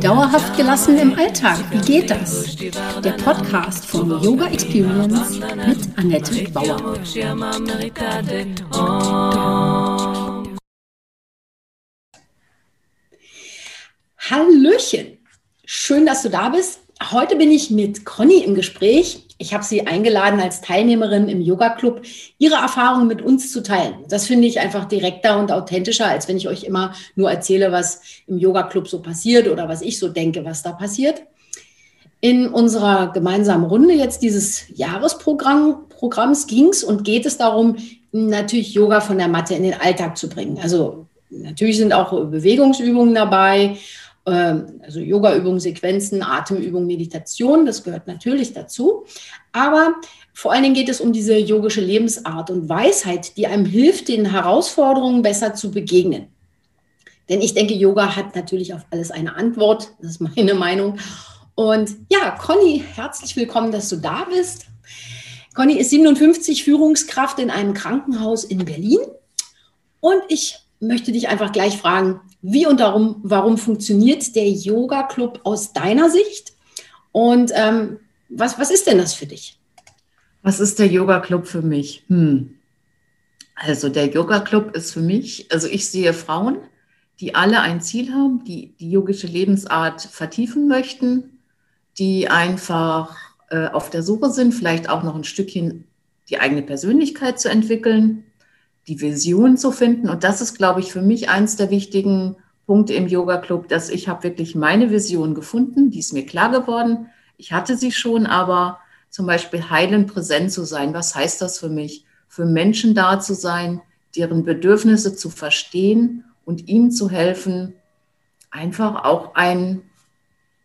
Dauerhaft 0.00 0.56
gelassen 0.56 0.96
im 0.96 1.12
Alltag, 1.12 1.58
wie 1.70 1.80
geht 1.80 2.10
das? 2.10 2.56
Der 2.56 3.12
Podcast 3.22 3.84
von 3.84 4.08
Yoga 4.22 4.46
Experience 4.46 5.38
mit 5.38 5.98
Annette 5.98 6.50
Bauer. 6.52 6.94
Hallöchen, 14.16 15.18
schön, 15.66 16.06
dass 16.06 16.22
du 16.22 16.30
da 16.30 16.48
bist. 16.48 16.80
Heute 17.00 17.36
bin 17.36 17.52
ich 17.52 17.70
mit 17.70 18.04
Conny 18.04 18.40
im 18.40 18.56
Gespräch. 18.56 19.24
Ich 19.38 19.54
habe 19.54 19.62
sie 19.62 19.86
eingeladen 19.86 20.40
als 20.40 20.62
Teilnehmerin 20.62 21.28
im 21.28 21.40
Yoga 21.40 21.70
Club, 21.70 22.02
ihre 22.38 22.56
Erfahrungen 22.56 23.06
mit 23.06 23.22
uns 23.22 23.52
zu 23.52 23.62
teilen. 23.62 23.94
Das 24.08 24.26
finde 24.26 24.48
ich 24.48 24.58
einfach 24.58 24.84
direkter 24.84 25.38
und 25.38 25.52
authentischer, 25.52 26.06
als 26.06 26.26
wenn 26.26 26.36
ich 26.36 26.48
euch 26.48 26.64
immer 26.64 26.92
nur 27.14 27.30
erzähle, 27.30 27.70
was 27.70 28.00
im 28.26 28.38
Yoga 28.38 28.64
Club 28.64 28.88
so 28.88 29.00
passiert 29.00 29.46
oder 29.46 29.68
was 29.68 29.80
ich 29.80 29.96
so 29.96 30.08
denke, 30.08 30.44
was 30.44 30.64
da 30.64 30.72
passiert. 30.72 31.22
In 32.20 32.48
unserer 32.48 33.12
gemeinsamen 33.12 33.66
Runde 33.66 33.94
jetzt 33.94 34.22
dieses 34.22 34.64
Jahresprogramms 34.74 36.48
ging 36.48 36.70
es 36.70 36.82
und 36.82 37.04
geht 37.04 37.26
es 37.26 37.38
darum, 37.38 37.76
natürlich 38.10 38.74
Yoga 38.74 39.00
von 39.00 39.18
der 39.18 39.28
Matte 39.28 39.54
in 39.54 39.62
den 39.62 39.80
Alltag 39.80 40.18
zu 40.18 40.28
bringen. 40.28 40.58
Also 40.60 41.06
natürlich 41.30 41.76
sind 41.76 41.92
auch 41.92 42.10
Bewegungsübungen 42.10 43.14
dabei 43.14 43.76
also 44.32 45.00
Yoga-Übungen, 45.00 45.60
Sequenzen, 45.60 46.22
Atemübungen, 46.22 46.86
Meditation, 46.86 47.66
das 47.66 47.82
gehört 47.82 48.06
natürlich 48.06 48.52
dazu. 48.52 49.04
Aber 49.52 49.94
vor 50.32 50.52
allen 50.52 50.62
Dingen 50.62 50.74
geht 50.74 50.88
es 50.88 51.00
um 51.00 51.12
diese 51.12 51.36
yogische 51.36 51.80
Lebensart 51.80 52.50
und 52.50 52.68
Weisheit, 52.68 53.36
die 53.36 53.46
einem 53.46 53.64
hilft, 53.64 54.08
den 54.08 54.30
Herausforderungen 54.30 55.22
besser 55.22 55.54
zu 55.54 55.70
begegnen. 55.70 56.28
Denn 57.28 57.42
ich 57.42 57.54
denke, 57.54 57.74
Yoga 57.74 58.16
hat 58.16 58.34
natürlich 58.34 58.72
auf 58.72 58.86
alles 58.90 59.10
eine 59.10 59.36
Antwort. 59.36 59.92
Das 60.00 60.12
ist 60.12 60.20
meine 60.20 60.54
Meinung. 60.54 60.98
Und 61.54 61.90
ja, 62.08 62.30
Conny, 62.30 62.84
herzlich 62.94 63.36
willkommen, 63.36 63.72
dass 63.72 63.88
du 63.88 63.96
da 63.96 64.26
bist. 64.30 64.66
Conny 65.54 65.74
ist 65.74 65.90
57 65.90 66.62
Führungskraft 66.62 67.38
in 67.40 67.50
einem 67.50 67.74
Krankenhaus 67.74 68.44
in 68.44 68.64
Berlin. 68.64 69.00
Und 70.00 70.22
ich 70.28 70.56
möchte 70.80 71.10
dich 71.10 71.28
einfach 71.28 71.50
gleich 71.52 71.76
fragen, 71.76 72.20
wie 72.42 72.66
und 72.66 72.80
warum, 72.80 73.20
warum 73.22 73.58
funktioniert 73.58 74.34
der 74.36 74.48
Yoga 74.48 75.04
Club 75.04 75.40
aus 75.44 75.72
deiner 75.72 76.10
Sicht? 76.10 76.52
Und 77.12 77.50
ähm, 77.54 77.98
was, 78.28 78.58
was 78.58 78.70
ist 78.70 78.86
denn 78.86 78.98
das 78.98 79.14
für 79.14 79.26
dich? 79.26 79.58
Was 80.42 80.60
ist 80.60 80.78
der 80.78 80.86
Yoga 80.86 81.20
Club 81.20 81.46
für 81.46 81.62
mich? 81.62 82.04
Hm. 82.08 82.54
Also 83.54 83.88
der 83.88 84.06
Yoga 84.06 84.40
Club 84.40 84.76
ist 84.76 84.92
für 84.92 85.00
mich, 85.00 85.50
also 85.50 85.66
ich 85.66 85.88
sehe 85.90 86.12
Frauen, 86.12 86.58
die 87.20 87.34
alle 87.34 87.60
ein 87.60 87.80
Ziel 87.80 88.12
haben, 88.12 88.44
die 88.44 88.76
die 88.78 88.90
yogische 88.90 89.26
Lebensart 89.26 90.00
vertiefen 90.02 90.68
möchten, 90.68 91.40
die 91.98 92.28
einfach 92.28 93.16
äh, 93.50 93.66
auf 93.66 93.90
der 93.90 94.04
Suche 94.04 94.30
sind, 94.30 94.54
vielleicht 94.54 94.88
auch 94.88 95.02
noch 95.02 95.16
ein 95.16 95.24
Stückchen 95.24 95.84
die 96.28 96.38
eigene 96.38 96.62
Persönlichkeit 96.62 97.40
zu 97.40 97.48
entwickeln, 97.48 98.24
die 98.88 99.00
Vision 99.00 99.56
zu 99.56 99.70
finden. 99.70 100.08
Und 100.08 100.24
das 100.24 100.40
ist, 100.40 100.56
glaube 100.56 100.80
ich, 100.80 100.92
für 100.92 101.02
mich 101.02 101.28
eins 101.28 101.56
der 101.56 101.70
wichtigen 101.70 102.36
Punkte 102.66 102.94
im 102.94 103.06
Yoga 103.06 103.38
Club, 103.38 103.68
dass 103.68 103.90
ich 103.90 104.08
habe 104.08 104.24
wirklich 104.24 104.54
meine 104.54 104.90
Vision 104.90 105.34
gefunden, 105.34 105.90
die 105.90 106.00
ist 106.00 106.12
mir 106.12 106.26
klar 106.26 106.50
geworden. 106.50 107.08
Ich 107.36 107.52
hatte 107.52 107.76
sie 107.76 107.92
schon, 107.92 108.26
aber 108.26 108.78
zum 109.10 109.26
Beispiel 109.26 109.70
heilend 109.70 110.12
präsent 110.12 110.52
zu 110.52 110.64
sein, 110.64 110.94
was 110.94 111.14
heißt 111.14 111.40
das 111.40 111.58
für 111.58 111.68
mich? 111.68 112.04
Für 112.28 112.44
Menschen 112.44 112.94
da 112.94 113.20
zu 113.20 113.34
sein, 113.34 113.80
deren 114.16 114.44
Bedürfnisse 114.44 115.14
zu 115.14 115.30
verstehen 115.30 116.24
und 116.44 116.68
ihnen 116.68 116.90
zu 116.90 117.10
helfen, 117.10 117.74
einfach 118.50 119.04
auch 119.04 119.34
ein 119.34 119.82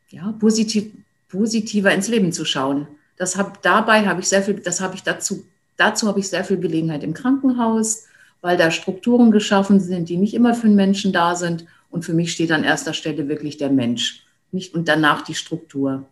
ja, 0.10 0.34
positiv, 0.40 0.92
positiver 1.30 1.94
ins 1.94 2.08
Leben 2.08 2.32
zu 2.32 2.46
schauen. 2.46 2.88
Das 3.18 3.38
hab, 3.38 3.62
dabei 3.62 4.08
habe 4.08 4.22
ich 4.22 4.28
sehr 4.28 4.44
viel, 4.44 4.56
das 4.56 4.82
habe 4.82 4.96
ich 4.96 5.04
dazu, 5.04 5.46
dazu 5.78 6.08
habe 6.08 6.20
ich 6.20 6.30
sehr 6.30 6.44
viel 6.44 6.58
Gelegenheit 6.58 7.04
im 7.04 7.14
Krankenhaus, 7.14 8.08
weil 8.44 8.58
da 8.58 8.72
Strukturen 8.72 9.32
geschaffen 9.32 9.80
sind, 9.80 10.10
die 10.10 10.18
nicht 10.18 10.34
immer 10.34 10.54
für 10.54 10.68
den 10.68 10.76
Menschen 10.76 11.14
da 11.14 11.34
sind. 11.34 11.66
Und 11.90 12.04
für 12.04 12.14
mich 12.14 12.34
steht 12.34 12.52
an 12.52 12.66
erster 12.66 12.94
Stelle 12.94 13.30
wirklich 13.30 13.58
der 13.58 13.70
Mensch 13.70 14.26
nicht, 14.52 14.76
und 14.76 14.90
danach 14.90 15.22
die 15.22 15.34
Struktur. 15.34 16.06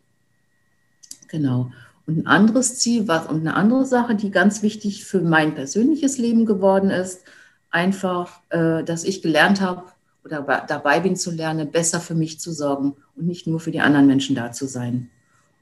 Genau. 1.27 1.71
Und 2.07 2.19
ein 2.19 2.27
anderes 2.27 2.79
Ziel 2.79 3.09
was, 3.09 3.27
und 3.27 3.41
eine 3.41 3.53
andere 3.55 3.85
Sache, 3.85 4.15
die 4.15 4.31
ganz 4.31 4.63
wichtig 4.63 5.03
für 5.03 5.19
mein 5.19 5.55
persönliches 5.55 6.17
Leben 6.17 6.45
geworden 6.45 6.89
ist, 6.89 7.25
einfach, 7.69 8.39
äh, 8.49 8.81
dass 8.85 9.03
ich 9.03 9.21
gelernt 9.21 9.59
habe 9.59 9.83
oder 10.23 10.65
dabei 10.67 11.01
bin 11.01 11.17
zu 11.17 11.31
lernen, 11.31 11.69
besser 11.69 11.99
für 11.99 12.15
mich 12.15 12.39
zu 12.39 12.53
sorgen 12.53 12.95
und 13.17 13.27
nicht 13.27 13.45
nur 13.45 13.59
für 13.59 13.71
die 13.71 13.81
anderen 13.81 14.07
Menschen 14.07 14.37
da 14.37 14.53
zu 14.53 14.67
sein. 14.67 15.09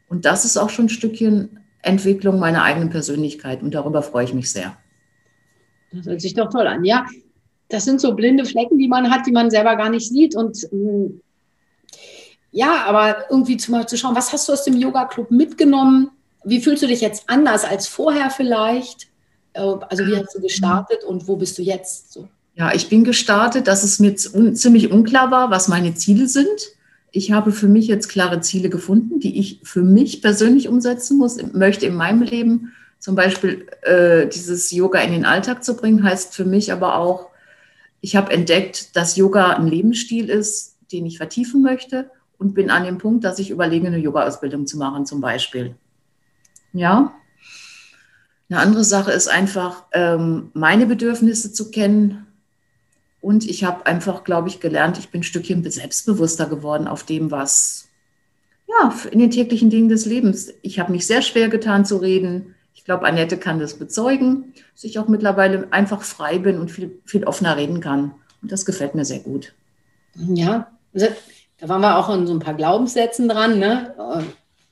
Und 0.07 0.25
das 0.25 0.45
ist 0.45 0.55
auch 0.55 0.69
schon 0.69 0.85
ein 0.85 0.89
Stückchen 0.89 1.59
Entwicklung 1.81 2.37
meiner 2.37 2.61
eigenen 2.61 2.91
Persönlichkeit 2.91 3.63
und 3.63 3.73
darüber 3.73 4.03
freue 4.03 4.25
ich 4.25 4.35
mich 4.35 4.51
sehr. 4.51 4.77
Das 5.91 6.05
hört 6.05 6.21
sich 6.21 6.33
doch 6.33 6.49
toll 6.49 6.67
an. 6.67 6.83
Ja, 6.85 7.05
das 7.69 7.85
sind 7.85 8.01
so 8.01 8.13
blinde 8.13 8.45
Flecken, 8.45 8.77
die 8.77 8.87
man 8.87 9.11
hat, 9.11 9.25
die 9.25 9.31
man 9.31 9.49
selber 9.49 9.75
gar 9.75 9.89
nicht 9.89 10.09
sieht. 10.09 10.35
Und 10.35 10.67
mm, 10.71 11.19
ja, 12.51 12.85
aber 12.85 13.25
irgendwie 13.29 13.57
zu, 13.57 13.71
mal 13.71 13.87
zu 13.87 13.97
schauen, 13.97 14.15
was 14.15 14.33
hast 14.33 14.49
du 14.49 14.53
aus 14.53 14.63
dem 14.63 14.77
Yoga-Club 14.77 15.31
mitgenommen? 15.31 16.11
Wie 16.43 16.61
fühlst 16.61 16.83
du 16.83 16.87
dich 16.87 17.01
jetzt 17.01 17.23
anders 17.27 17.63
als 17.63 17.87
vorher 17.87 18.29
vielleicht? 18.29 19.07
Äh, 19.53 19.61
also 19.61 20.05
wie 20.05 20.17
hast 20.17 20.35
du 20.35 20.41
gestartet 20.41 21.03
und 21.03 21.27
wo 21.27 21.35
bist 21.35 21.57
du 21.57 21.61
jetzt? 21.61 22.13
So. 22.13 22.27
Ja, 22.55 22.73
ich 22.73 22.89
bin 22.89 23.03
gestartet, 23.03 23.67
dass 23.67 23.83
es 23.83 23.99
mir 23.99 24.15
ziemlich 24.15 24.91
unklar 24.91 25.31
war, 25.31 25.51
was 25.51 25.67
meine 25.67 25.93
Ziele 25.93 26.27
sind. 26.27 26.47
Ich 27.11 27.31
habe 27.31 27.51
für 27.51 27.67
mich 27.67 27.87
jetzt 27.87 28.09
klare 28.09 28.41
Ziele 28.41 28.69
gefunden, 28.69 29.19
die 29.19 29.39
ich 29.39 29.61
für 29.63 29.81
mich 29.81 30.21
persönlich 30.21 30.67
umsetzen 30.67 31.17
muss, 31.17 31.37
möchte 31.53 31.85
in 31.85 31.95
meinem 31.95 32.21
Leben 32.21 32.73
zum 32.99 33.15
Beispiel 33.15 33.67
äh, 33.81 34.27
dieses 34.27 34.71
Yoga 34.71 34.99
in 34.99 35.13
den 35.13 35.25
Alltag 35.25 35.63
zu 35.63 35.75
bringen, 35.75 36.03
heißt 36.03 36.35
für 36.35 36.45
mich 36.45 36.71
aber 36.71 36.97
auch, 36.97 37.29
ich 38.01 38.15
habe 38.15 38.31
entdeckt, 38.31 38.95
dass 38.95 39.15
Yoga 39.15 39.53
ein 39.53 39.67
Lebensstil 39.67 40.29
ist, 40.29 40.77
den 40.91 41.05
ich 41.05 41.17
vertiefen 41.17 41.61
möchte 41.61 42.11
und 42.37 42.53
bin 42.53 42.69
an 42.69 42.83
dem 42.83 42.97
Punkt, 42.97 43.23
dass 43.23 43.39
ich 43.39 43.49
überlege, 43.49 43.87
eine 43.87 43.97
Yoga-Ausbildung 43.97 44.67
zu 44.67 44.77
machen 44.77 45.05
zum 45.05 45.21
Beispiel. 45.21 45.75
Ja. 46.73 47.13
Eine 48.49 48.59
andere 48.59 48.83
Sache 48.83 49.11
ist 49.11 49.27
einfach, 49.27 49.85
ähm, 49.91 50.49
meine 50.53 50.85
Bedürfnisse 50.85 51.51
zu 51.53 51.71
kennen. 51.71 52.25
Und 53.21 53.47
ich 53.47 53.63
habe 53.63 53.85
einfach, 53.85 54.23
glaube 54.23 54.47
ich, 54.47 54.59
gelernt, 54.59 54.97
ich 54.97 55.09
bin 55.09 55.21
ein 55.21 55.23
Stückchen 55.23 55.69
selbstbewusster 55.69 56.47
geworden 56.47 56.87
auf 56.87 57.03
dem, 57.03 57.31
was, 57.31 57.89
ja, 58.67 58.93
in 59.11 59.19
den 59.19 59.29
täglichen 59.29 59.69
Dingen 59.69 59.89
des 59.89 60.05
Lebens. 60.05 60.53
Ich 60.61 60.79
habe 60.79 60.91
mich 60.91 61.05
sehr 61.05 61.21
schwer 61.21 61.49
getan 61.49 61.85
zu 61.85 61.97
reden 61.97 62.55
glaube, 62.89 63.05
Annette 63.05 63.37
kann 63.37 63.59
das 63.59 63.75
bezeugen, 63.75 64.55
dass 64.73 64.83
ich 64.83 64.97
auch 64.97 65.07
mittlerweile 65.07 65.67
einfach 65.69 66.01
frei 66.01 66.39
bin 66.39 66.57
und 66.57 66.71
viel, 66.71 66.99
viel 67.05 67.23
offener 67.23 67.55
reden 67.55 67.81
kann. 67.81 68.15
Und 68.41 68.51
das 68.51 68.65
gefällt 68.65 68.95
mir 68.95 69.05
sehr 69.05 69.19
gut. 69.19 69.53
Ja, 70.15 70.71
da 70.93 71.69
waren 71.69 71.81
wir 71.81 71.99
auch 71.99 72.11
in 72.11 72.25
so 72.25 72.33
ein 72.33 72.39
paar 72.39 72.55
Glaubenssätzen 72.55 73.29
dran, 73.29 73.59
ne? 73.59 73.93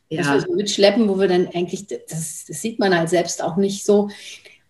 Ja. 0.09 0.23
Dass 0.23 0.33
wir 0.33 0.41
so 0.41 0.55
mitschleppen, 0.55 1.07
wo 1.07 1.19
wir 1.19 1.27
dann 1.27 1.47
eigentlich, 1.53 1.85
das, 1.85 2.45
das 2.47 2.59
sieht 2.59 2.79
man 2.79 2.97
halt 2.97 3.09
selbst 3.09 3.43
auch 3.43 3.55
nicht 3.55 3.85
so. 3.85 4.09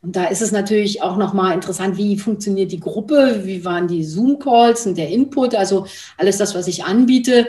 Und 0.02 0.18
da 0.18 0.26
ist 0.26 0.42
es 0.42 0.52
natürlich 0.52 1.02
auch 1.02 1.16
nochmal 1.16 1.54
interessant, 1.54 1.96
wie 1.96 2.20
funktioniert 2.20 2.74
die 2.74 2.82
Gruppe, 2.82 3.44
wie 3.46 3.64
waren 3.64 3.88
die 3.88 4.04
Zoom-Calls 4.04 4.88
und 4.88 4.98
der 4.98 5.08
Input, 5.08 5.56
also 5.56 5.88
alles 6.18 6.36
das, 6.36 6.54
was 6.54 6.68
ich 6.68 6.84
anbiete. 6.84 7.48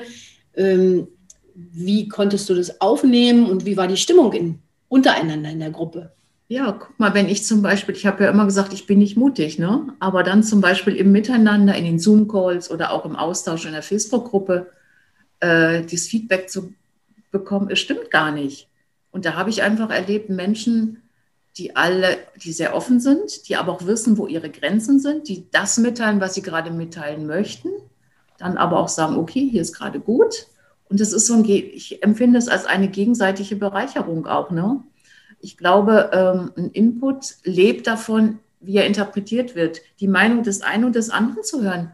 Ähm, 0.55 1.09
wie 1.57 2.07
konntest 2.07 2.49
du 2.49 2.55
das 2.55 2.81
aufnehmen 2.81 3.51
und 3.51 3.67
wie 3.67 3.77
war 3.77 3.89
die 3.89 3.97
Stimmung 3.97 4.33
in, 4.33 4.61
untereinander 4.89 5.51
in 5.51 5.61
der 5.61 5.71
Gruppe. 5.71 6.13
Ja, 6.51 6.73
guck 6.73 6.99
mal, 6.99 7.13
wenn 7.13 7.29
ich 7.29 7.45
zum 7.45 7.61
Beispiel, 7.61 7.95
ich 7.95 8.07
habe 8.07 8.25
ja 8.25 8.31
immer 8.31 8.47
gesagt, 8.47 8.73
ich 8.73 8.87
bin 8.87 8.99
nicht 8.99 9.19
mutig, 9.19 9.59
ne? 9.59 9.93
aber 10.01 10.23
dann 10.23 10.43
zum 10.43 10.63
Beispiel 10.63 10.97
im 10.97 11.13
Miteinander, 11.13 11.75
in 11.75 11.85
den 11.85 11.99
Zoom-Calls 11.99 12.71
oder 12.71 12.93
auch 12.93 13.05
im 13.05 13.17
Austausch 13.17 13.67
in 13.67 13.73
der 13.73 13.83
Facebook-Gruppe, 13.83 14.71
äh, 15.41 15.83
dieses 15.83 16.09
Feedback 16.09 16.49
zu 16.49 16.73
bekommen, 17.31 17.69
es 17.71 17.81
stimmt 17.81 18.11
gar 18.11 18.33
nicht. 18.33 18.69
Und 19.11 19.27
da 19.27 19.35
habe 19.35 19.51
ich 19.51 19.63
einfach 19.63 19.91
erlebt, 19.91 20.31
Menschen, 20.31 21.03
die 21.59 21.77
alle, 21.77 22.17
die 22.43 22.53
sehr 22.53 22.75
offen 22.75 22.99
sind, 22.99 23.49
die 23.49 23.57
aber 23.57 23.73
auch 23.73 23.85
wissen, 23.85 24.17
wo 24.17 24.27
ihre 24.27 24.49
Grenzen 24.49 25.01
sind, 25.01 25.29
die 25.29 25.51
das 25.51 25.77
mitteilen, 25.77 26.21
was 26.21 26.35
sie 26.35 26.43
gerade 26.43 26.71
mitteilen 26.71 27.27
möchten, 27.27 27.69
dann 28.39 28.57
aber 28.57 28.79
auch 28.79 28.89
sagen, 28.89 29.17
okay, 29.17 29.47
hier 29.51 29.61
ist 29.61 29.75
gerade 29.75 30.01
gut 30.01 30.47
und 30.89 31.01
das 31.01 31.13
ist 31.13 31.27
so 31.27 31.35
ein, 31.35 31.45
ich 31.45 32.03
empfinde 32.03 32.39
es 32.39 32.49
als 32.49 32.67
eine 32.67 32.89
gegenseitige 32.89 33.57
Bereicherung 33.57 34.27
auch. 34.27 34.51
Ne? 34.51 34.83
Ich 35.41 35.57
glaube, 35.57 36.11
ähm, 36.13 36.53
ein 36.57 36.71
Input 36.71 37.37
lebt 37.45 37.87
davon, 37.87 38.39
wie 38.61 38.77
er 38.77 38.87
interpretiert 38.87 39.55
wird. 39.55 39.81
Die 40.01 40.09
Meinung 40.09 40.43
des 40.43 40.63
einen 40.63 40.85
und 40.85 40.95
des 40.95 41.11
anderen 41.11 41.45
zu 41.45 41.63
hören, 41.63 41.93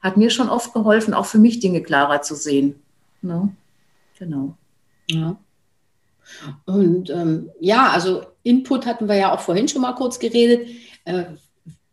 hat 0.00 0.16
mir 0.16 0.30
schon 0.30 0.48
oft 0.48 0.72
geholfen, 0.72 1.14
auch 1.14 1.26
für 1.26 1.38
mich 1.38 1.60
Dinge 1.60 1.82
klarer 1.82 2.22
zu 2.22 2.34
sehen. 2.34 2.76
Ne? 3.20 3.50
Genau. 4.18 4.56
Ja. 5.10 5.36
Und 6.66 7.10
ähm, 7.10 7.50
ja, 7.58 7.88
also 7.90 8.22
Input 8.42 8.86
hatten 8.86 9.08
wir 9.08 9.16
ja 9.16 9.34
auch 9.34 9.40
vorhin 9.40 9.68
schon 9.68 9.82
mal 9.82 9.94
kurz 9.94 10.18
geredet. 10.18 10.68
Äh, 11.04 11.24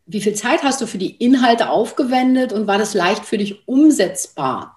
wie 0.06 0.22
viel 0.22 0.36
Zeit 0.36 0.64
hast 0.64 0.82
du 0.82 0.86
für 0.86 1.00
die 1.00 1.16
Inhalte 1.16 1.70
aufgewendet 1.70 2.54
und 2.54 2.68
war 2.68 2.78
das 2.78 2.94
leicht 2.94 3.26
für 3.26 3.38
dich 3.38 3.68
umsetzbar? 3.68 4.75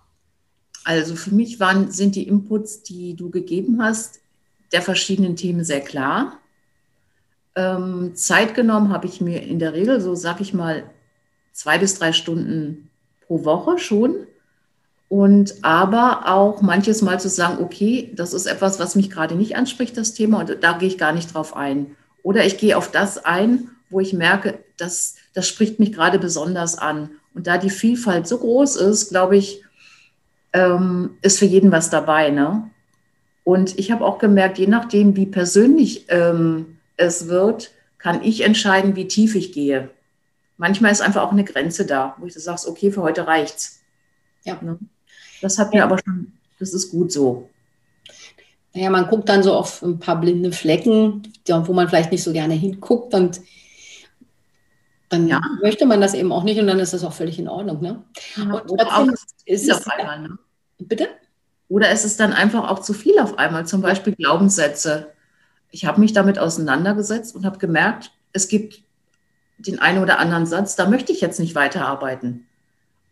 Also 0.85 1.17
für 1.17 1.35
mich 1.35 1.61
waren, 1.61 1.91
sind 1.91 2.15
die 2.15 2.27
Inputs, 2.27 2.83
die 2.83 3.15
du 3.15 3.31
gegeben 3.31 3.83
hast, 3.83 4.21
der 4.73 4.83
verschiedenen 4.83 5.37
Themen 5.37 5.65
sehr 5.65 5.81
klar. 5.81 6.39
Ähm, 7.57 8.13
Zeit 8.15 8.55
genommen 8.55 8.93
habe 8.93 9.07
ich 9.07 9.21
mir 9.21 9.43
in 9.43 9.59
der 9.59 9.73
Regel, 9.73 10.01
so 10.01 10.15
sag 10.15 10.41
ich 10.41 10.55
mal, 10.55 10.85
zwei 11.53 11.79
bis 11.79 11.99
drei 11.99 12.13
Stunden 12.13 12.91
pro 13.27 13.45
Woche 13.45 13.79
schon. 13.79 14.27
Und 15.09 15.55
aber 15.63 16.29
auch 16.29 16.61
manches 16.61 17.01
Mal 17.01 17.19
zu 17.19 17.31
sagen, 17.31 17.63
okay, 17.63 18.13
das 18.15 18.35
ist 18.35 18.47
etwas, 18.47 18.79
was 18.79 18.95
mich 18.95 19.11
gerade 19.11 19.35
nicht 19.35 19.57
anspricht, 19.57 19.97
das 19.97 20.13
Thema, 20.13 20.41
und 20.41 20.63
da 20.63 20.77
gehe 20.77 20.89
ich 20.89 20.99
gar 20.99 21.13
nicht 21.13 21.33
drauf 21.33 21.57
ein. 21.57 21.97
Oder 22.23 22.45
ich 22.45 22.59
gehe 22.59 22.77
auf 22.77 22.91
das 22.91 23.25
ein, 23.25 23.71
wo 23.89 24.01
ich 24.01 24.13
merke, 24.13 24.59
das, 24.77 25.15
das 25.33 25.49
spricht 25.49 25.81
mich 25.81 25.93
gerade 25.93 26.19
besonders 26.19 26.77
an. 26.77 27.11
Und 27.35 27.47
da 27.47 27.57
die 27.57 27.71
Vielfalt 27.71 28.29
so 28.29 28.39
groß 28.39 28.77
ist, 28.77 29.09
glaube 29.09 29.37
ich, 29.37 29.65
ähm, 30.53 31.19
ist 31.23 31.39
für 31.39 31.45
jeden 31.45 31.73
was 31.73 31.91
dabei. 31.91 32.31
Ne? 32.31 32.71
Und 33.45 33.79
ich 33.79 33.91
habe 33.91 34.05
auch 34.05 34.19
gemerkt, 34.19 34.59
je 34.59 34.67
nachdem, 34.67 35.17
wie 35.17 35.27
persönlich 35.27 36.07
ähm, 36.09 36.79
es 36.97 37.29
wird, 37.29 37.73
kann 37.99 38.23
ich 38.23 38.43
entscheiden, 38.43 38.97
wie 38.97 39.09
tief 39.09 39.35
ich 39.35 39.53
gehe. 39.53 39.91
Manchmal 40.57 40.93
ist 40.93 41.01
einfach 41.01 41.23
auch 41.23 41.33
eine 41.33 41.45
Grenze 41.45 41.87
da, 41.87 42.17
wo 42.19 42.27
ich 42.27 42.35
so 42.35 42.41
sage, 42.41 42.69
okay, 42.69 42.91
für 42.91 43.03
heute 43.03 43.27
reicht's. 43.27 43.81
Ja. 44.45 44.59
Ne? 44.61 44.79
Das 45.41 45.59
hat 45.59 45.73
mir 45.73 45.85
aber 45.85 45.99
schon, 45.99 46.33
das 46.59 46.75
ist 46.75 46.91
gut 46.91 47.13
so. 47.13 47.49
Naja, 48.75 48.91
man 48.91 49.09
guckt 49.09 49.29
dann 49.29 49.43
so 49.43 49.55
auf 49.55 49.83
ein 49.83 49.99
paar 49.99 50.21
blinde 50.21 50.53
Flecken, 50.53 51.23
wo 51.47 51.73
man 51.73 51.89
vielleicht 51.89 52.13
nicht 52.13 52.23
so 52.23 52.33
gerne 52.33 52.55
hinguckt 52.55 53.15
und 53.15 53.41
dann 55.09 55.27
ja. 55.27 55.41
möchte 55.63 55.87
man 55.87 56.01
das 56.01 56.15
eben 56.15 56.33
auch 56.33 56.45
nicht 56.45 56.61
und 56.61 56.67
dann 56.67 56.79
ist 56.79 56.93
das 56.93 57.05
auch 57.05 57.13
völlig 57.13 57.39
in 57.39 57.49
Ordnung. 57.49 57.81
Ne? 57.81 58.03
Ja, 58.37 58.55
und 58.55 58.79
trotzdem 58.79 59.15
ist 59.47 59.69
es 59.69 59.71
auf 59.71 59.89
einmal. 59.89 60.21
Ne? 60.21 60.39
Bitte? 60.79 61.09
Oder 61.69 61.93
ist 61.93 62.05
es 62.05 62.17
dann 62.17 62.33
einfach 62.33 62.71
auch 62.71 62.81
zu 62.81 62.95
viel 62.95 63.19
auf 63.19 63.39
einmal, 63.39 63.67
zum 63.67 63.83
Beispiel 63.83 64.15
Glaubenssätze. 64.15 65.09
Ich 65.71 65.85
habe 65.85 66.01
mich 66.01 66.13
damit 66.13 66.39
auseinandergesetzt 66.39 67.35
und 67.35 67.45
habe 67.45 67.59
gemerkt, 67.59 68.13
es 68.33 68.49
gibt 68.49 68.83
den 69.59 69.79
einen 69.79 70.03
oder 70.03 70.19
anderen 70.19 70.47
Satz, 70.47 70.77
da 70.77 70.89
möchte 70.89 71.13
ich 71.13 71.21
jetzt 71.21 71.41
nicht 71.41 71.55
weiterarbeiten. 71.55 72.47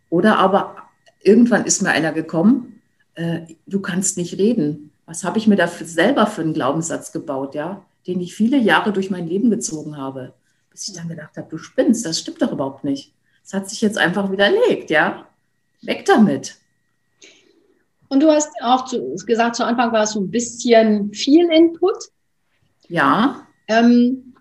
Oder 0.09 0.39
aber 0.39 0.75
irgendwann 1.21 1.65
ist 1.65 1.81
mir 1.81 1.89
einer 1.89 2.13
gekommen, 2.13 2.81
äh, 3.15 3.41
du 3.65 3.81
kannst 3.81 4.17
nicht 4.17 4.37
reden. 4.37 4.91
Was 5.05 5.23
habe 5.23 5.37
ich 5.37 5.47
mir 5.47 5.55
da 5.55 5.67
selber 5.67 6.25
für 6.25 6.41
einen 6.41 6.53
Glaubenssatz 6.53 7.11
gebaut, 7.11 7.53
ja, 7.53 7.85
den 8.07 8.21
ich 8.21 8.35
viele 8.35 8.57
Jahre 8.57 8.93
durch 8.93 9.11
mein 9.11 9.27
Leben 9.27 9.49
gezogen 9.49 9.97
habe, 9.97 10.33
bis 10.77 10.89
ich 10.89 10.93
dann 10.93 11.09
gedacht 11.09 11.35
habe, 11.37 11.47
du 11.49 11.57
spinnst, 11.57 12.05
das 12.05 12.19
stimmt 12.19 12.39
doch 12.39 12.51
überhaupt 12.51 12.83
nicht. 12.83 13.11
Das 13.41 13.53
hat 13.53 13.67
sich 13.67 13.81
jetzt 13.81 13.97
einfach 13.97 14.31
widerlegt, 14.31 14.91
ja. 14.91 15.25
Weg 15.81 16.05
damit. 16.05 16.55
Und 18.09 18.21
du 18.21 18.29
hast 18.29 18.49
auch 18.61 18.85
zu, 18.85 19.15
gesagt, 19.25 19.55
zu 19.55 19.65
Anfang 19.65 19.91
war 19.91 20.03
es 20.03 20.11
so 20.11 20.19
ein 20.19 20.29
bisschen 20.29 21.11
viel 21.13 21.49
Input. 21.51 21.95
Ja. 22.89 23.47
Ähm, 23.67 24.35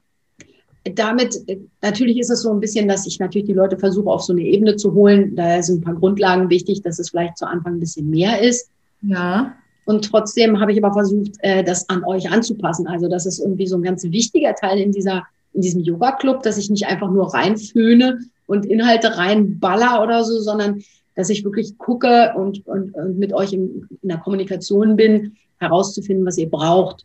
damit, 0.85 1.37
natürlich 1.81 2.19
ist 2.19 2.31
es 2.31 2.43
so 2.43 2.53
ein 2.53 2.61
bisschen, 2.61 2.87
dass 2.87 3.07
ich 3.07 3.19
natürlich 3.19 3.47
die 3.47 3.55
Leute 3.55 3.79
versuche, 3.79 4.11
auf 4.11 4.23
so 4.23 4.35
eine 4.35 4.43
Ebene 4.43 4.77
zu 4.77 4.93
holen. 4.93 5.35
Da 5.37 5.63
sind 5.63 5.79
ein 5.79 5.85
paar 5.85 5.95
Grundlagen 5.95 6.51
wichtig, 6.51 6.83
dass 6.83 6.99
es 6.99 7.11
vielleicht 7.11 7.39
zu 7.39 7.47
Anfang 7.47 7.77
ein 7.77 7.81
bisschen 7.81 8.11
mehr 8.11 8.43
ist. 8.43 8.69
Ja. 9.01 9.57
Und 9.87 10.05
trotzdem 10.05 10.61
habe 10.61 10.73
ich 10.73 10.85
aber 10.85 10.93
versucht, 10.93 11.33
äh, 11.39 11.65
das 11.65 11.89
an 11.89 12.05
euch 12.05 12.31
anzupassen. 12.31 12.87
Also 12.87 13.09
das 13.09 13.25
ist 13.25 13.39
irgendwie 13.39 13.67
so 13.67 13.77
ein 13.77 13.83
ganz 13.83 14.05
wichtiger 14.05 14.55
Teil 14.55 14.79
in 14.79 14.93
dieser, 14.93 15.25
in 15.57 15.63
diesem 15.63 15.81
Yoga-Club, 15.81 16.43
dass 16.43 16.59
ich 16.59 16.71
nicht 16.71 16.87
einfach 16.87 17.11
nur 17.11 17.35
reinföhne 17.35 18.21
und 18.47 18.67
Inhalte 18.67 19.17
reinballer 19.17 20.03
oder 20.03 20.23
so, 20.23 20.39
sondern 20.39 20.83
dass 21.17 21.31
ich 21.31 21.45
wirklich 21.45 21.79
gucke 21.79 22.35
und, 22.37 22.67
und, 22.67 22.95
und 22.95 23.19
mit 23.19 23.33
euch 23.33 23.53
in, 23.55 23.89
in 24.03 24.09
der 24.09 24.19
Kommunikation 24.19 24.97
bin, 24.97 25.37
herauszufinden, 25.59 26.27
was 26.27 26.37
ihr 26.37 26.51
braucht. 26.51 27.05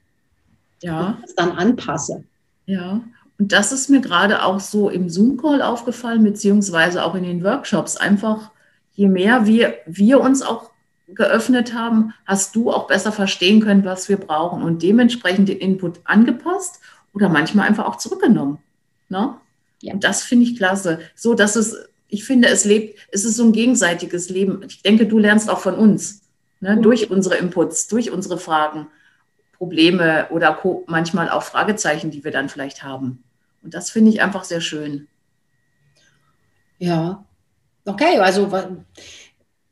Ja. 0.83 1.11
Und 1.11 1.23
das 1.23 1.35
dann 1.35 1.51
anpasse. 1.51 2.25
Ja. 2.65 3.01
Und 3.39 3.53
das 3.53 3.71
ist 3.71 3.89
mir 3.89 4.01
gerade 4.01 4.43
auch 4.43 4.59
so 4.59 4.89
im 4.89 5.09
Zoom-Call 5.09 5.61
aufgefallen, 5.61 6.23
beziehungsweise 6.23 7.03
auch 7.03 7.15
in 7.15 7.23
den 7.23 7.43
Workshops. 7.43 7.95
Einfach, 7.95 8.51
je 8.93 9.07
mehr 9.07 9.45
wir, 9.45 9.75
wir 9.87 10.19
uns 10.19 10.41
auch 10.41 10.71
geöffnet 11.07 11.73
haben, 11.73 12.13
hast 12.25 12.55
du 12.55 12.69
auch 12.69 12.87
besser 12.87 13.11
verstehen 13.11 13.61
können, 13.61 13.85
was 13.85 14.09
wir 14.09 14.17
brauchen 14.17 14.61
und 14.61 14.83
dementsprechend 14.83 15.49
den 15.49 15.57
Input 15.57 15.99
angepasst 16.03 16.81
oder 17.13 17.29
manchmal 17.29 17.67
einfach 17.67 17.85
auch 17.85 17.97
zurückgenommen. 17.97 18.59
Ne? 19.09 19.35
Ja. 19.81 19.93
Und 19.93 20.03
das 20.03 20.23
finde 20.23 20.45
ich 20.45 20.57
klasse. 20.57 20.99
So, 21.15 21.33
dass 21.33 21.55
es 21.55 21.75
ich 22.11 22.25
finde, 22.25 22.49
es 22.49 22.65
lebt, 22.65 22.99
es 23.11 23.23
ist 23.23 23.37
so 23.37 23.45
ein 23.45 23.53
gegenseitiges 23.53 24.29
Leben. 24.29 24.61
Ich 24.67 24.83
denke, 24.83 25.07
du 25.07 25.17
lernst 25.17 25.49
auch 25.49 25.59
von 25.59 25.75
uns, 25.75 26.21
ne, 26.59 26.75
mhm. 26.75 26.83
durch 26.83 27.09
unsere 27.09 27.37
Inputs, 27.37 27.87
durch 27.87 28.11
unsere 28.11 28.37
Fragen, 28.37 28.87
Probleme 29.53 30.27
oder 30.29 30.59
manchmal 30.87 31.29
auch 31.29 31.43
Fragezeichen, 31.43 32.11
die 32.11 32.23
wir 32.23 32.31
dann 32.31 32.49
vielleicht 32.49 32.83
haben. 32.83 33.23
Und 33.63 33.73
das 33.73 33.89
finde 33.89 34.11
ich 34.11 34.21
einfach 34.21 34.43
sehr 34.43 34.59
schön. 34.59 35.07
Ja, 36.79 37.23
okay, 37.85 38.17
also 38.17 38.51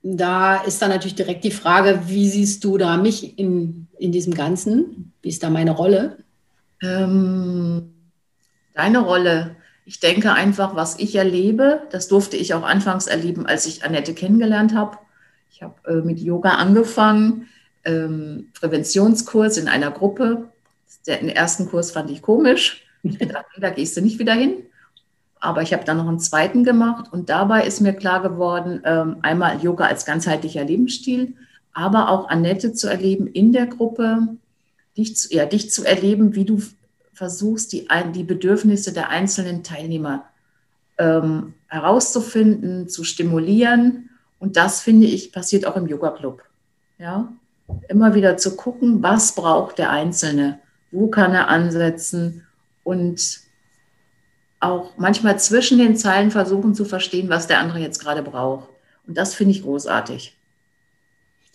da 0.02 0.58
ist 0.58 0.82
dann 0.82 0.92
natürlich 0.92 1.16
direkt 1.16 1.44
die 1.44 1.52
Frage, 1.52 2.04
wie 2.06 2.30
siehst 2.30 2.64
du 2.64 2.78
da 2.78 2.98
mich 2.98 3.38
in, 3.38 3.88
in 3.98 4.12
diesem 4.12 4.34
Ganzen? 4.34 5.12
Wie 5.22 5.30
ist 5.30 5.44
da 5.44 5.50
meine 5.50 5.72
Rolle? 5.72 6.24
Ähm, 6.82 7.94
deine 8.74 9.00
Rolle. 9.00 9.56
Ich 9.86 10.00
denke 10.00 10.34
einfach, 10.34 10.76
was 10.76 11.00
ich 11.00 11.16
erlebe, 11.16 11.82
das 11.92 12.08
durfte 12.08 12.38
ich 12.38 12.54
auch 12.54 12.64
anfangs 12.64 13.08
erleben, 13.08 13.46
als 13.46 13.66
ich 13.66 13.84
Annette 13.84 14.14
kennengelernt 14.14 14.76
habe. 14.76 14.98
Ich 15.52 15.64
habe 15.64 15.76
äh, 15.86 16.06
mit 16.06 16.20
Yoga 16.20 16.52
angefangen, 16.52 17.48
ähm, 17.84 18.50
Präventionskurs 18.54 19.58
in 19.58 19.68
einer 19.68 19.92
Gruppe. 19.92 20.50
Den 21.08 21.30
ersten 21.30 21.68
Kurs 21.68 21.92
fand 21.92 22.10
ich 22.12 22.22
komisch. 22.22 22.86
Ich 23.02 23.18
dachte, 23.18 23.62
da 23.62 23.70
gehst 23.70 23.96
du 23.98 24.02
nicht 24.02 24.20
wieder 24.20 24.34
hin. 24.34 24.58
Aber 25.40 25.62
ich 25.62 25.72
habe 25.74 25.86
dann 25.86 25.98
noch 25.98 26.08
einen 26.08 26.20
zweiten 26.20 26.64
gemacht 26.64 27.12
und 27.14 27.30
dabei 27.30 27.66
ist 27.66 27.80
mir 27.80 27.94
klar 27.94 28.22
geworden, 28.22 28.82
ähm, 28.84 29.18
einmal 29.22 29.64
Yoga 29.64 29.86
als 29.86 30.06
ganzheitlicher 30.06 30.66
Lebensstil, 30.66 31.34
aber 31.74 32.10
auch 32.10 32.28
Annette 32.30 32.74
zu 32.74 32.88
erleben 32.88 33.26
in 33.26 33.54
der 33.54 33.68
Gruppe, 33.68 34.36
dich 35.00 35.16
zu, 35.16 35.34
ja, 35.34 35.46
dich 35.46 35.72
zu 35.72 35.84
erleben, 35.86 36.36
wie 36.36 36.46
du 36.46 36.62
versuchst, 37.14 37.74
die, 37.74 37.88
die 38.14 38.24
Bedürfnisse 38.24 38.94
der 38.94 39.10
einzelnen 39.10 39.64
Teilnehmer 39.64 40.26
ähm, 40.98 41.54
herauszufinden, 41.68 42.88
zu 42.88 43.04
stimulieren. 43.04 44.10
Und 44.40 44.58
das, 44.58 44.82
finde 44.82 45.08
ich, 45.08 45.32
passiert 45.32 45.66
auch 45.66 45.76
im 45.76 45.88
Yoga-Club. 45.88 46.44
Ja? 46.98 47.32
Immer 47.88 48.14
wieder 48.14 48.38
zu 48.38 48.56
gucken, 48.56 49.02
was 49.04 49.34
braucht 49.36 49.78
der 49.78 49.90
Einzelne, 49.90 50.60
wo 50.92 51.08
kann 51.08 51.34
er 51.34 51.48
ansetzen 51.48 52.46
und 52.84 53.42
auch 54.60 54.98
manchmal 54.98 55.40
zwischen 55.40 55.78
den 55.78 55.96
Zeilen 55.96 56.32
versuchen 56.32 56.76
zu 56.76 56.84
verstehen, 56.84 57.30
was 57.30 57.48
der 57.48 57.60
andere 57.60 57.80
jetzt 57.80 58.00
gerade 58.00 58.24
braucht. 58.24 58.70
Und 59.08 59.18
das 59.18 59.34
finde 59.34 59.52
ich 59.52 59.64
großartig. 59.64 60.38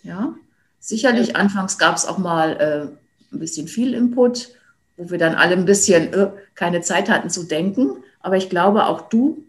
Ja, 0.03 0.35
sicherlich 0.79 1.37
anfangs 1.37 1.79
gab 1.79 1.97
es 1.97 2.07
auch 2.07 2.19
mal 2.19 2.51
äh, 2.93 3.04
ein 3.35 3.41
bisschen 3.41 3.69
viel 3.69 3.95
Input 3.95 4.55
wo 4.97 5.11
wir 5.11 5.19
dann 5.19 5.35
alle 5.35 5.55
ein 5.55 5.64
bisschen 5.64 6.12
äh, 6.12 6.31
keine 6.55 6.81
Zeit 6.81 7.09
hatten 7.09 7.31
zu 7.31 7.45
denken. 7.45 8.03
Aber 8.21 8.37
ich 8.37 8.49
glaube, 8.49 8.87
auch 8.87 9.09
du 9.09 9.45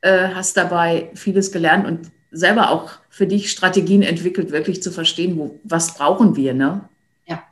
äh, 0.00 0.28
hast 0.28 0.56
dabei 0.56 1.10
vieles 1.14 1.52
gelernt 1.52 1.86
und 1.86 2.10
selber 2.30 2.70
auch 2.70 2.90
für 3.08 3.26
dich 3.26 3.50
Strategien 3.50 4.02
entwickelt, 4.02 4.50
wirklich 4.50 4.82
zu 4.82 4.90
verstehen, 4.90 5.38
wo, 5.38 5.58
was 5.64 5.94
brauchen 5.94 6.34
wir, 6.34 6.54
ne? 6.54 6.88
Ja. 7.26 7.42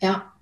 Ja. 0.00 0.32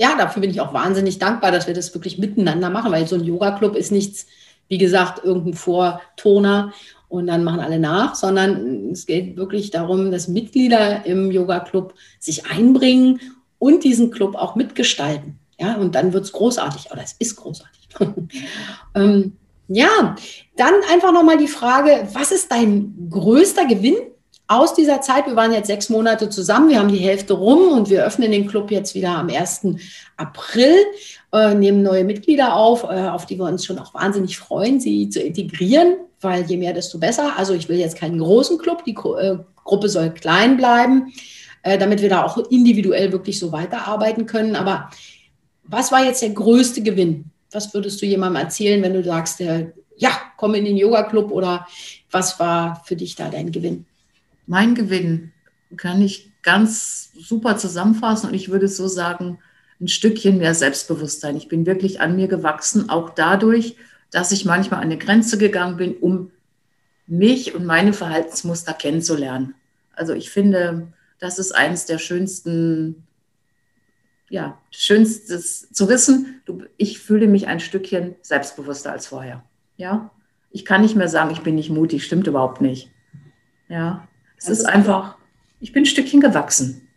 Ja, 0.00 0.16
dafür 0.16 0.40
bin 0.40 0.50
ich 0.50 0.60
auch 0.60 0.72
wahnsinnig 0.72 1.18
dankbar, 1.18 1.50
dass 1.50 1.66
wir 1.66 1.74
das 1.74 1.92
wirklich 1.92 2.18
miteinander 2.18 2.70
machen, 2.70 2.92
weil 2.92 3.06
so 3.06 3.16
ein 3.16 3.24
Yoga-Club 3.24 3.74
ist 3.74 3.90
nichts, 3.90 4.26
wie 4.68 4.78
gesagt, 4.78 5.24
irgendein 5.24 5.54
Vortoner 5.54 6.72
und 7.08 7.26
dann 7.26 7.44
machen 7.44 7.60
alle 7.60 7.78
nach, 7.78 8.14
sondern 8.14 8.90
es 8.90 9.06
geht 9.06 9.36
wirklich 9.36 9.70
darum, 9.70 10.10
dass 10.10 10.28
Mitglieder 10.28 11.06
im 11.06 11.30
Yoga-Club 11.30 11.94
sich 12.18 12.46
einbringen 12.46 13.20
und 13.58 13.82
diesen 13.82 14.10
Club 14.10 14.36
auch 14.36 14.54
mitgestalten. 14.54 15.38
Ja, 15.58 15.76
und 15.76 15.94
dann 15.94 16.12
wird 16.12 16.24
es 16.24 16.32
großartig, 16.32 16.92
oder 16.92 17.02
es 17.02 17.14
ist 17.18 17.36
großartig. 17.36 17.88
ähm, 18.94 19.32
ja, 19.68 20.16
dann 20.56 20.74
einfach 20.90 21.12
nochmal 21.12 21.38
die 21.38 21.48
Frage, 21.48 22.08
was 22.12 22.30
ist 22.30 22.50
dein 22.50 23.08
größter 23.10 23.66
Gewinn 23.66 23.96
aus 24.48 24.74
dieser 24.74 25.00
Zeit? 25.00 25.26
Wir 25.26 25.36
waren 25.36 25.52
jetzt 25.52 25.68
sechs 25.68 25.88
Monate 25.88 26.28
zusammen, 26.28 26.70
wir 26.70 26.80
haben 26.80 26.88
die 26.88 26.98
Hälfte 26.98 27.34
rum 27.34 27.70
und 27.70 27.90
wir 27.90 28.04
öffnen 28.04 28.32
den 28.32 28.48
Club 28.48 28.70
jetzt 28.70 28.94
wieder 28.94 29.10
am 29.10 29.28
1. 29.28 29.76
April, 30.16 30.74
äh, 31.32 31.54
nehmen 31.54 31.82
neue 31.82 32.04
Mitglieder 32.04 32.56
auf, 32.56 32.82
äh, 32.82 33.08
auf 33.08 33.26
die 33.26 33.38
wir 33.38 33.44
uns 33.44 33.64
schon 33.64 33.78
auch 33.78 33.94
wahnsinnig 33.94 34.38
freuen, 34.38 34.80
sie 34.80 35.08
zu 35.08 35.20
integrieren, 35.20 35.98
weil 36.20 36.42
je 36.44 36.56
mehr, 36.56 36.72
desto 36.72 36.98
besser. 36.98 37.34
Also 37.36 37.54
ich 37.54 37.68
will 37.68 37.78
jetzt 37.78 37.96
keinen 37.96 38.18
großen 38.18 38.58
Club, 38.58 38.84
die 38.84 38.96
äh, 38.96 39.36
Gruppe 39.64 39.88
soll 39.88 40.10
klein 40.10 40.56
bleiben. 40.56 41.12
Äh, 41.62 41.76
damit 41.76 42.00
wir 42.00 42.08
da 42.08 42.24
auch 42.24 42.38
individuell 42.50 43.10
wirklich 43.12 43.38
so 43.38 43.50
weiterarbeiten 43.50 44.26
können. 44.26 44.54
Aber 44.54 44.90
was 45.64 45.90
war 45.90 46.04
jetzt 46.04 46.22
der 46.22 46.30
größte 46.30 46.82
Gewinn 46.82 47.26
Was 47.50 47.74
würdest 47.74 48.00
du 48.00 48.06
jemandem 48.06 48.42
erzählen, 48.42 48.82
wenn 48.82 48.94
du 48.94 49.02
sagst, 49.02 49.40
äh, 49.40 49.72
ja, 49.96 50.10
komm 50.36 50.54
in 50.54 50.64
den 50.64 50.76
Yoga-Club 50.76 51.32
oder 51.32 51.66
was 52.10 52.38
war 52.38 52.82
für 52.84 52.94
dich 52.94 53.16
da 53.16 53.28
dein 53.28 53.50
Gewinn? 53.50 53.86
Mein 54.48 54.74
Gewinn 54.74 55.32
kann 55.76 56.00
ich 56.00 56.32
ganz 56.42 57.12
super 57.14 57.58
zusammenfassen 57.58 58.30
und 58.30 58.34
ich 58.34 58.48
würde 58.48 58.66
so 58.66 58.88
sagen, 58.88 59.38
ein 59.78 59.88
Stückchen 59.88 60.38
mehr 60.38 60.54
Selbstbewusstsein. 60.54 61.36
Ich 61.36 61.48
bin 61.48 61.66
wirklich 61.66 62.00
an 62.00 62.16
mir 62.16 62.28
gewachsen, 62.28 62.88
auch 62.88 63.10
dadurch, 63.10 63.76
dass 64.10 64.32
ich 64.32 64.46
manchmal 64.46 64.80
an 64.80 64.86
eine 64.86 64.96
Grenze 64.96 65.36
gegangen 65.36 65.76
bin, 65.76 65.98
um 65.98 66.30
mich 67.06 67.54
und 67.54 67.66
meine 67.66 67.92
Verhaltensmuster 67.92 68.72
kennenzulernen. 68.72 69.54
Also 69.92 70.14
ich 70.14 70.30
finde, 70.30 70.94
das 71.18 71.38
ist 71.38 71.52
eines 71.52 71.84
der 71.84 71.98
schönsten, 71.98 73.06
ja, 74.30 74.58
schönstes 74.70 75.70
zu 75.70 75.90
wissen, 75.90 76.40
du, 76.46 76.62
ich 76.78 77.00
fühle 77.00 77.26
mich 77.26 77.48
ein 77.48 77.60
Stückchen 77.60 78.14
selbstbewusster 78.22 78.92
als 78.92 79.08
vorher. 79.08 79.44
Ja, 79.76 80.10
ich 80.50 80.64
kann 80.64 80.80
nicht 80.80 80.96
mehr 80.96 81.08
sagen, 81.08 81.30
ich 81.32 81.42
bin 81.42 81.54
nicht 81.54 81.68
mutig, 81.68 82.02
stimmt 82.02 82.26
überhaupt 82.26 82.62
nicht. 82.62 82.90
Ja, 83.68 84.07
es 84.38 84.48
ist 84.48 84.64
einfach, 84.64 85.16
ich 85.60 85.72
bin 85.72 85.82
ein 85.82 85.86
Stückchen 85.86 86.20
gewachsen 86.20 86.88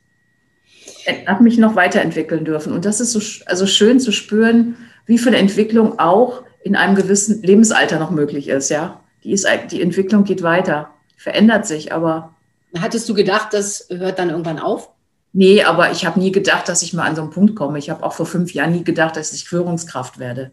habe 1.27 1.43
mich 1.43 1.57
noch 1.57 1.75
weiterentwickeln 1.75 2.45
dürfen. 2.45 2.73
Und 2.73 2.85
das 2.85 2.99
ist 2.99 3.11
so 3.11 3.21
also 3.45 3.65
schön 3.65 3.99
zu 3.99 4.11
spüren, 4.11 4.77
wie 5.05 5.17
viel 5.17 5.33
Entwicklung 5.33 5.99
auch 5.99 6.43
in 6.63 6.75
einem 6.75 6.95
gewissen 6.95 7.41
Lebensalter 7.41 7.99
noch 7.99 8.11
möglich 8.11 8.47
ist. 8.47 8.69
Ja, 8.69 9.01
die, 9.23 9.31
ist, 9.31 9.47
die 9.71 9.81
Entwicklung 9.81 10.23
geht 10.23 10.43
weiter, 10.43 10.89
verändert 11.17 11.65
sich, 11.65 11.93
aber. 11.93 12.33
Hattest 12.79 13.09
du 13.09 13.13
gedacht, 13.13 13.49
das 13.51 13.87
hört 13.89 14.17
dann 14.17 14.29
irgendwann 14.29 14.57
auf? 14.57 14.91
Nee, 15.33 15.61
aber 15.63 15.91
ich 15.91 16.05
habe 16.05 16.19
nie 16.19 16.31
gedacht, 16.31 16.69
dass 16.69 16.83
ich 16.83 16.93
mal 16.93 17.03
an 17.03 17.17
so 17.17 17.21
einen 17.21 17.31
Punkt 17.31 17.53
komme. 17.53 17.77
Ich 17.77 17.89
habe 17.89 18.01
auch 18.01 18.13
vor 18.13 18.25
fünf 18.25 18.53
Jahren 18.53 18.71
nie 18.71 18.85
gedacht, 18.85 19.17
dass 19.17 19.33
ich 19.33 19.43
Führungskraft 19.43 20.19
werde. 20.19 20.51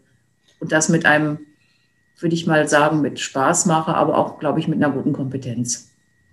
Und 0.59 0.73
das 0.73 0.89
mit 0.89 1.05
einem, 1.05 1.39
würde 2.19 2.35
ich 2.35 2.45
mal 2.45 2.67
sagen, 2.67 2.99
mit 2.99 3.21
Spaß 3.21 3.67
mache, 3.67 3.93
aber 3.93 4.17
auch, 4.17 4.37
glaube 4.39 4.59
ich, 4.59 4.67
mit 4.67 4.83
einer 4.83 4.93
guten 4.93 5.13
Kompetenz 5.13 5.88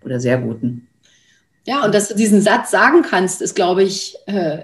oder 0.07 0.21
sehr 0.21 0.39
guten. 0.39 0.89
Ja, 1.65 1.85
und 1.85 1.95
dass 1.95 2.09
du 2.09 2.15
diesen 2.15 2.41
Satz 2.41 2.71
sagen 2.71 3.03
kannst, 3.03 3.43
ist, 3.43 3.57
glaube 3.57 3.83
ich, 3.83 4.17
äh, 4.27 4.61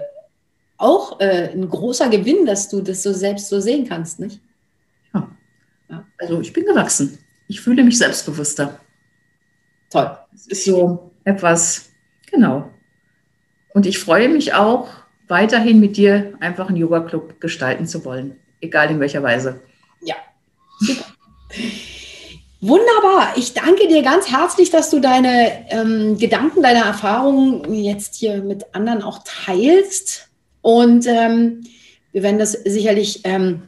auch 0.77 1.19
äh, 1.19 1.51
ein 1.51 1.69
großer 1.69 2.09
Gewinn, 2.09 2.45
dass 2.45 2.69
du 2.69 2.81
das 2.81 3.03
so 3.03 3.13
selbst 3.13 3.49
so 3.49 3.59
sehen 3.59 3.87
kannst, 3.87 4.19
nicht? 4.19 4.39
Ja. 5.13 5.29
ja. 5.89 6.05
Also 6.17 6.39
ich 6.41 6.53
bin 6.53 6.65
gewachsen. 6.65 7.19
Ich 7.47 7.61
fühle 7.61 7.83
mich 7.83 7.97
selbstbewusster. 7.97 8.79
Toll. 9.91 10.17
Es 10.33 10.47
ist 10.47 10.65
so 10.65 11.11
etwas, 11.25 11.89
genau. 12.31 12.69
Und 13.73 13.85
ich 13.85 13.99
freue 13.99 14.29
mich 14.29 14.53
auch, 14.53 14.89
weiterhin 15.27 15.79
mit 15.79 15.97
dir 15.97 16.33
einfach 16.39 16.69
einen 16.69 16.77
Yoga-Club 16.77 17.39
gestalten 17.39 17.85
zu 17.85 18.03
wollen, 18.05 18.39
egal 18.61 18.89
in 18.91 18.99
welcher 18.99 19.23
Weise. 19.23 19.61
Ja, 20.01 20.15
super. 20.79 21.05
Wunderbar. 22.65 23.33
Ich 23.35 23.53
danke 23.53 23.89
dir 23.89 24.01
ganz 24.03 24.31
herzlich, 24.31 24.69
dass 24.69 24.89
du 24.89 25.01
deine 25.01 25.69
ähm, 25.69 26.17
Gedanken, 26.17 26.63
deine 26.63 26.85
Erfahrungen 26.85 27.73
jetzt 27.73 28.15
hier 28.15 28.41
mit 28.41 28.73
anderen 28.73 29.03
auch 29.03 29.19
teilst. 29.25 30.29
Und 30.61 31.05
ähm, 31.05 31.65
wir 32.13 32.23
werden 32.23 32.39
das 32.39 32.53
sicherlich 32.53 33.19
ähm, 33.25 33.63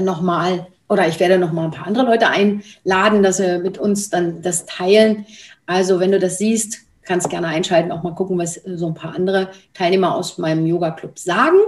nochmal, 0.00 0.68
oder 0.88 1.08
ich 1.08 1.18
werde 1.18 1.38
nochmal 1.38 1.64
ein 1.64 1.70
paar 1.72 1.88
andere 1.88 2.04
Leute 2.06 2.28
einladen, 2.28 3.24
dass 3.24 3.38
sie 3.38 3.58
mit 3.58 3.78
uns 3.78 4.10
dann 4.10 4.42
das 4.42 4.64
teilen. 4.64 5.26
Also 5.66 5.98
wenn 5.98 6.12
du 6.12 6.20
das 6.20 6.38
siehst, 6.38 6.81
kannst 7.04 7.30
gerne 7.30 7.48
einschalten, 7.48 7.92
auch 7.92 8.02
mal 8.02 8.14
gucken, 8.14 8.38
was 8.38 8.54
so 8.54 8.86
ein 8.86 8.94
paar 8.94 9.14
andere 9.14 9.50
Teilnehmer 9.74 10.14
aus 10.14 10.38
meinem 10.38 10.66
Yoga-Club 10.66 11.18
sagen, 11.18 11.58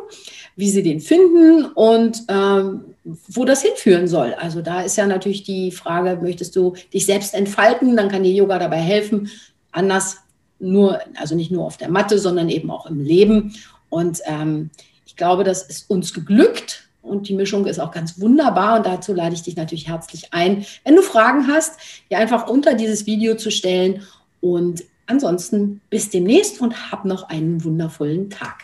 wie 0.57 0.71
sie 0.71 0.83
den 0.83 1.01
finden 1.01 1.67
und 1.67 2.23
ähm, 2.29 2.95
wo 3.05 3.45
das 3.45 3.63
hinführen 3.63 4.09
soll. 4.09 4.35
Also 4.35 4.63
da 4.63 4.83
ist 4.83 4.97
ja 4.97 5.07
natürlich 5.07 5.43
die 5.43 5.71
Frage, 5.71 6.19
möchtest 6.23 6.57
du 6.57 6.75
dich 6.93 7.07
selbst 7.07 7.35
entfalten, 7.35 7.97
dann 7.97 8.09
kann 8.09 8.23
dir 8.23 8.33
Yoga 8.33 8.59
dabei 8.59 8.79
helfen. 8.79 9.31
Anders 9.73 10.19
nur, 10.59 11.01
also 11.17 11.35
nicht 11.35 11.51
nur 11.51 11.65
auf 11.65 11.77
der 11.77 11.91
Matte, 11.91 12.19
sondern 12.19 12.49
eben 12.49 12.71
auch 12.71 12.87
im 12.87 13.01
Leben. 13.01 13.55
Und 13.91 14.21
ähm, 14.27 14.71
ich 15.07 15.17
glaube, 15.17 15.45
das 15.45 15.63
ist 15.63 15.91
uns 15.91 16.15
geglückt 16.15 16.89
und 17.03 17.29
die 17.29 17.35
Mischung 17.35 17.67
ist 17.67 17.79
auch 17.79 17.91
ganz 17.91 18.21
wunderbar. 18.21 18.79
Und 18.79 18.87
dazu 18.87 19.13
lade 19.13 19.35
ich 19.35 19.43
dich 19.43 19.57
natürlich 19.57 19.89
herzlich 19.89 20.33
ein, 20.33 20.65
wenn 20.85 20.97
du 20.97 21.03
Fragen 21.03 21.49
hast, 21.49 21.79
dir 22.11 22.19
einfach 22.19 22.49
unter 22.49 22.75
dieses 22.75 23.07
Video 23.07 23.37
zu 23.37 23.51
stellen. 23.51 24.03
Und 24.41 24.85
ansonsten 25.07 25.81
bis 25.91 26.11
demnächst 26.11 26.61
und 26.61 26.91
hab 26.91 27.05
noch 27.05 27.29
einen 27.29 27.63
wundervollen 27.65 28.31
Tag. 28.31 28.63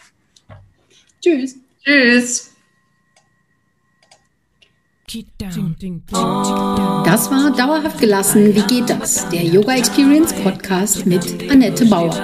Tschüss. 1.21 1.57
Tschüss. 1.85 2.51
Das 7.05 7.31
war 7.33 7.51
Dauerhaft 7.57 7.99
gelassen. 7.99 8.55
Wie 8.55 8.63
geht 8.63 8.89
das? 8.89 9.29
Der 9.31 9.43
Yoga 9.43 9.75
Experience 9.75 10.33
Podcast 10.33 11.05
mit 11.05 11.51
Annette 11.51 11.85
Bauer. 11.87 12.15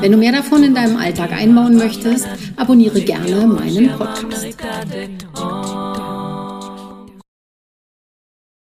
Wenn 0.00 0.10
du 0.10 0.18
mehr 0.18 0.32
davon 0.32 0.64
in 0.64 0.74
deinem 0.74 0.96
Alltag 0.96 1.30
einbauen 1.30 1.76
möchtest, 1.76 2.26
abonniere 2.56 3.00
gerne 3.02 3.46
meinen 3.46 3.96
Podcast. 3.96 4.56